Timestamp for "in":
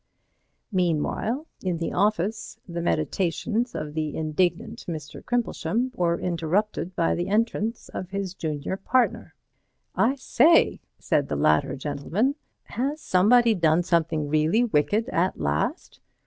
1.61-1.77